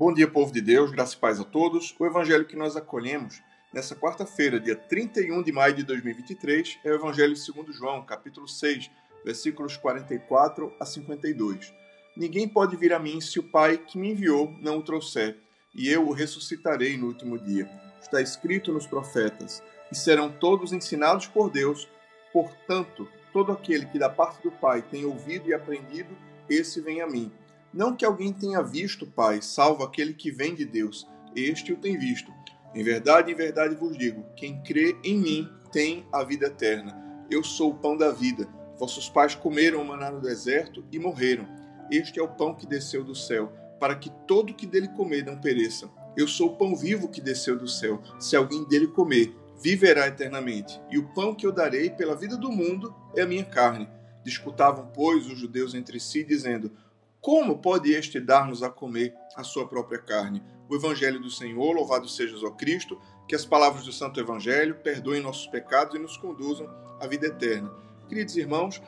[0.00, 1.94] Bom dia, povo de Deus, graça e paz a todos.
[1.98, 6.94] O evangelho que nós acolhemos nessa quarta-feira, dia 31 de maio de 2023, é o
[6.94, 8.90] evangelho segundo João, capítulo 6,
[9.22, 11.74] versículos 44 a 52.
[12.16, 15.36] Ninguém pode vir a mim se o Pai que me enviou não o trouxer,
[15.74, 17.68] e eu o ressuscitarei no último dia.
[18.00, 19.62] Está escrito nos profetas,
[19.92, 21.86] e serão todos ensinados por Deus.
[22.32, 26.16] Portanto, todo aquele que da parte do Pai tem ouvido e aprendido,
[26.48, 27.30] esse vem a mim.
[27.72, 31.06] Não que alguém tenha visto o Pai, salvo aquele que vem de Deus.
[31.36, 32.32] Este o tem visto.
[32.74, 36.96] Em verdade, em verdade vos digo: quem crê em mim tem a vida eterna.
[37.30, 38.48] Eu sou o pão da vida.
[38.78, 41.46] Vossos pais comeram o maná no deserto e morreram.
[41.90, 45.40] Este é o pão que desceu do céu, para que todo que dele comer não
[45.40, 45.88] pereça.
[46.16, 48.02] Eu sou o pão vivo que desceu do céu.
[48.18, 50.80] Se alguém dele comer, viverá eternamente.
[50.90, 53.88] E o pão que eu darei pela vida do mundo é a minha carne.
[54.24, 56.72] Disputavam, pois, os judeus entre si, dizendo:
[57.20, 60.42] como pode este dar-nos a comer a sua própria carne?
[60.70, 65.20] O Evangelho do Senhor, louvado seja o Cristo, que as palavras do Santo Evangelho perdoem
[65.20, 66.66] nossos pecados e nos conduzam
[66.98, 67.70] à vida eterna.
[68.08, 68.80] Queridos irmãos,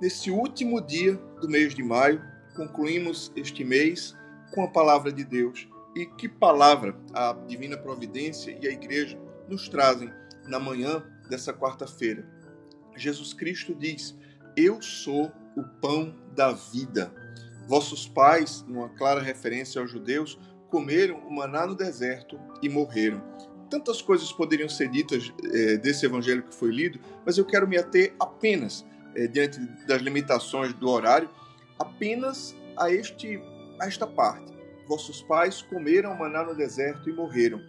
[0.00, 2.20] nesse último dia do mês de maio,
[2.56, 4.16] concluímos este mês
[4.52, 5.68] com a palavra de Deus.
[5.94, 10.12] E que palavra a Divina Providência e a Igreja nos trazem
[10.46, 12.28] na manhã dessa quarta-feira?
[12.96, 14.16] Jesus Cristo diz:
[14.56, 17.27] Eu sou o pão da vida.
[17.68, 20.38] Vossos pais, numa clara referência aos judeus,
[20.70, 23.22] comeram o maná no deserto e morreram.
[23.68, 27.76] Tantas coisas poderiam ser ditas é, desse evangelho que foi lido, mas eu quero me
[27.76, 31.28] ater apenas, é, diante das limitações do horário,
[31.78, 33.38] apenas a, este,
[33.78, 34.50] a esta parte.
[34.86, 37.60] Vossos pais comeram o maná no deserto e morreram.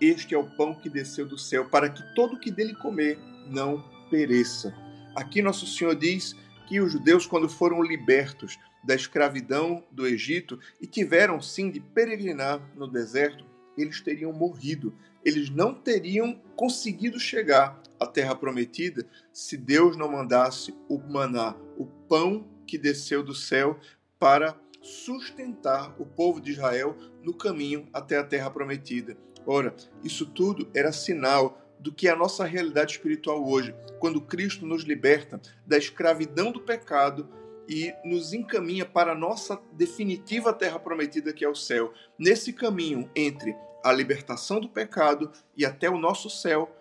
[0.00, 3.82] Este é o pão que desceu do céu, para que todo que dele comer não
[4.08, 4.72] pereça.
[5.16, 6.36] Aqui Nosso Senhor diz
[6.68, 12.60] que os judeus, quando foram libertos da escravidão do Egito e tiveram sim de peregrinar
[12.76, 13.44] no deserto,
[13.76, 14.94] eles teriam morrido.
[15.24, 21.86] Eles não teriam conseguido chegar à terra prometida se Deus não mandasse o maná, o
[21.86, 23.78] pão que desceu do céu
[24.18, 29.16] para sustentar o povo de Israel no caminho até a terra prometida.
[29.46, 29.74] Ora,
[30.04, 34.82] isso tudo era sinal do que é a nossa realidade espiritual hoje, quando Cristo nos
[34.82, 37.28] liberta da escravidão do pecado
[37.68, 41.92] e nos encaminha para a nossa definitiva terra prometida, que é o céu.
[42.18, 46.74] Nesse caminho entre a libertação do pecado e até o nosso céu,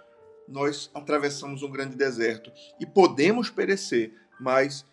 [0.48, 4.86] nós atravessamos um grande deserto e podemos perecer, mas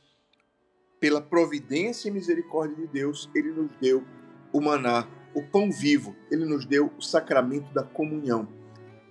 [0.98, 4.04] pela providência e misericórdia de Deus, ele nos deu
[4.52, 8.48] o maná, o pão vivo, ele nos deu o sacramento da comunhão.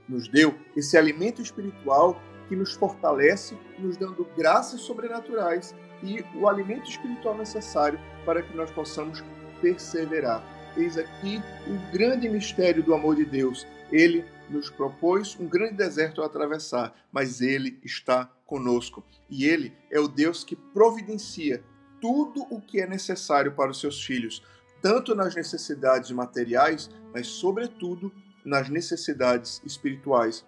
[0.07, 6.89] Nos deu esse alimento espiritual que nos fortalece, nos dando graças sobrenaturais e o alimento
[6.89, 9.23] espiritual necessário para que nós possamos
[9.61, 10.43] perseverar.
[10.75, 13.65] Eis aqui o grande mistério do amor de Deus.
[13.91, 19.03] Ele nos propôs um grande deserto a atravessar, mas ele está conosco.
[19.29, 21.63] E ele é o Deus que providencia
[22.01, 24.43] tudo o que é necessário para os seus filhos,
[24.81, 28.11] tanto nas necessidades materiais, mas sobretudo
[28.43, 30.45] nas necessidades espirituais.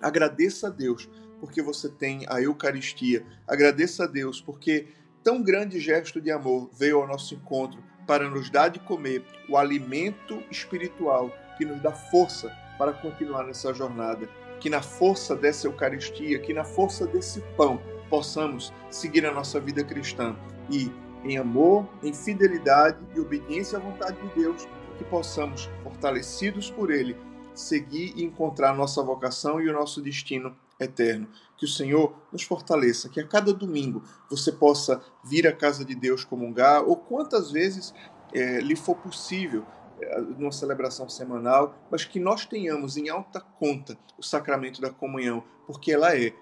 [0.00, 1.08] Agradeça a Deus
[1.40, 3.24] porque você tem a Eucaristia.
[3.46, 4.88] Agradeça a Deus porque
[5.22, 9.56] tão grande gesto de amor veio ao nosso encontro para nos dar de comer o
[9.56, 14.28] alimento espiritual que nos dá força para continuar nessa jornada.
[14.60, 19.84] Que na força dessa Eucaristia, que na força desse pão, possamos seguir a nossa vida
[19.84, 20.34] cristã
[20.70, 20.90] e,
[21.24, 24.66] em amor, em fidelidade e obediência à vontade de Deus,
[24.96, 27.16] que possamos, fortalecidos por Ele,
[27.54, 31.28] seguir e encontrar nossa vocação e o nosso destino eterno.
[31.56, 35.94] Que o Senhor nos fortaleça, que a cada domingo você possa vir à casa de
[35.94, 37.92] Deus comungar, ou quantas vezes
[38.32, 39.66] é, lhe for possível,
[40.00, 45.42] é, numa celebração semanal, mas que nós tenhamos em alta conta o sacramento da comunhão,
[45.66, 46.32] porque ela é,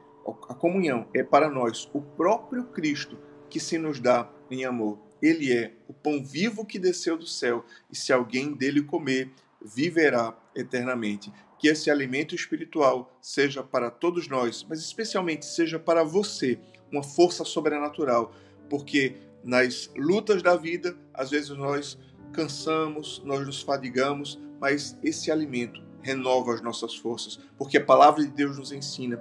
[0.48, 3.16] a comunhão é para nós o próprio Cristo
[3.48, 4.98] que se nos dá em amor.
[5.22, 10.36] Ele é o pão vivo que desceu do céu, e se alguém dele comer, viverá
[10.56, 11.32] eternamente.
[11.58, 16.58] Que esse alimento espiritual seja para todos nós, mas especialmente seja para você
[16.91, 18.32] uma força sobrenatural,
[18.68, 21.98] porque nas lutas da vida, às vezes nós
[22.32, 28.30] cansamos, nós nos fadigamos, mas esse alimento renova as nossas forças, porque a palavra de
[28.30, 29.16] Deus nos ensina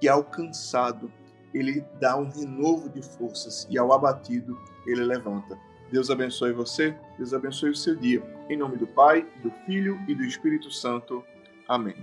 [0.00, 1.10] que ao cansado
[1.54, 5.58] ele dá um renovo de forças e ao abatido ele levanta.
[5.90, 8.22] Deus abençoe você, Deus abençoe o seu dia.
[8.48, 11.24] Em nome do Pai, do Filho e do Espírito Santo.
[11.68, 11.96] Amém.